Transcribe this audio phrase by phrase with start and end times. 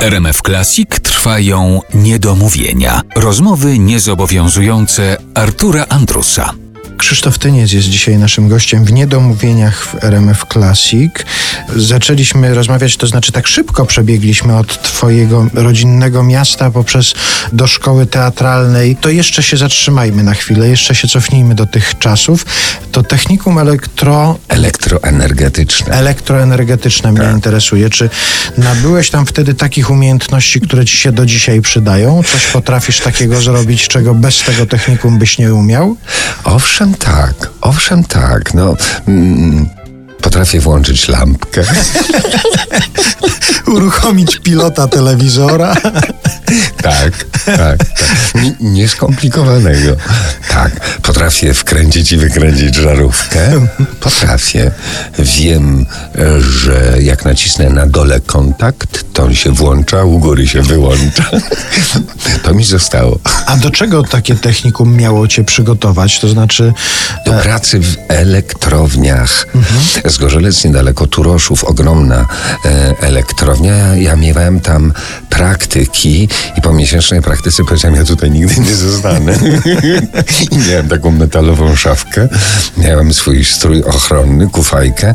[0.00, 3.00] RMF Classic trwają niedomówienia.
[3.16, 6.52] Rozmowy niezobowiązujące Artura Andrusa.
[6.98, 11.12] Krzysztof Tyniec jest dzisiaj naszym gościem w Niedomówieniach w RMF Classic.
[11.76, 17.14] Zaczęliśmy rozmawiać, to znaczy tak szybko przebiegliśmy od twojego rodzinnego miasta poprzez
[17.52, 18.96] do szkoły teatralnej.
[18.96, 22.46] To jeszcze się zatrzymajmy na chwilę, jeszcze się cofnijmy do tych czasów.
[22.92, 24.38] To technikum elektro...
[24.48, 25.94] Elektroenergetyczne.
[25.94, 27.90] elektroenergetyczne mnie interesuje.
[27.90, 28.10] Czy
[28.58, 32.22] nabyłeś tam wtedy takich umiejętności, które ci się do dzisiaj przydają?
[32.32, 35.96] Coś potrafisz takiego zrobić, czego bez tego technikum byś nie umiał?
[36.44, 38.54] Owszem tak, owszem tak.
[38.54, 38.76] No,
[39.08, 39.68] mm,
[40.20, 41.62] potrafię włączyć lampkę.
[43.74, 45.74] Uruchomić pilota telewizora?
[46.82, 47.78] tak, tak, tak.
[48.34, 49.96] Ni- Nieskomplikowanego.
[50.48, 53.66] Tak, potrafię wkręcić i wykręcić żarówkę.
[54.00, 54.70] Potrafię.
[55.18, 55.86] Wiem,
[56.18, 61.24] e, że jak nacisnę na dole kontakt, to on się włącza, u góry się wyłącza.
[62.42, 63.18] To mi zostało.
[63.46, 66.20] A do czego takie technikum miało cię przygotować?
[66.20, 66.72] To znaczy,
[67.26, 69.46] Do pracy w elektrowniach.
[70.04, 72.26] Zgorzelec niedaleko Turoszów, ogromna
[72.64, 72.94] e,
[73.28, 73.96] elektrownia.
[73.96, 74.92] Ja miewałem tam
[75.30, 79.38] praktyki i po miesięcznej praktyce powiedziałem, ja tutaj nigdy nie zostanę.
[80.50, 82.28] I miałem taką metalową szafkę.
[82.76, 85.14] Miałem swój strój ochronny, kufajkę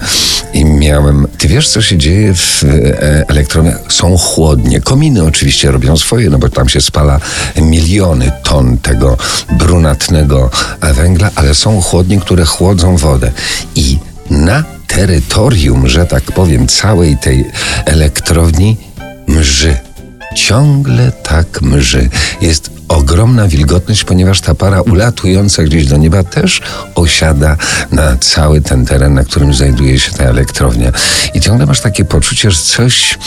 [0.54, 1.28] i miałem...
[1.38, 3.80] Ty wiesz, co się dzieje w e, elektrowniach?
[3.90, 4.82] Są chłodnie.
[4.82, 7.20] Kominy oczywiście robią swoje, no bo tam się spala
[7.56, 9.18] miliony ton tego
[9.52, 10.50] brunatnego
[10.82, 13.32] węgla, ale są chłodnie, które chłodzą wodę.
[13.76, 13.98] I
[14.30, 17.46] na terytorium, że tak powiem, całej tej
[17.86, 18.78] elektrowni
[19.28, 19.78] mrzy.
[20.36, 22.10] Ciągle tak mrzy.
[22.42, 26.62] Jest ogromna wilgotność, ponieważ ta para ulatująca gdzieś do nieba też
[26.96, 27.58] osiada
[27.92, 30.92] na cały ten teren, na którym znajduje się ta elektrownia.
[31.34, 33.18] I ciągle masz takie poczucie, że coś,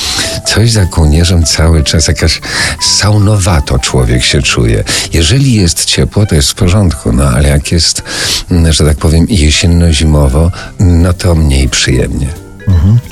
[0.47, 2.41] coś za kołnierzem cały czas, jakaś
[2.81, 4.85] saunowato człowiek się czuje.
[5.13, 8.03] Jeżeli jest ciepło, to jest w porządku, no ale jak jest,
[8.51, 10.51] mm, że tak powiem, jesienno-zimowo,
[10.81, 12.46] no to mniej przyjemnie.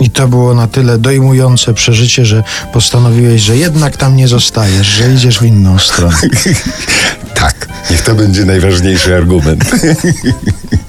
[0.00, 2.42] I to było na tyle dojmujące przeżycie, że
[2.72, 6.16] postanowiłeś, że jednak tam nie zostajesz, że idziesz w inną stronę.
[7.34, 9.64] Tak, niech to będzie najważniejszy argument.